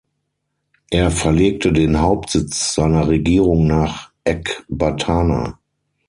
Er 0.89 1.11
verlegte 1.11 1.71
den 1.71 1.99
Hauptsitz 2.01 2.73
seiner 2.73 3.07
Regierung 3.07 3.67
nach 3.67 4.09
Ekbatana. 4.25 5.59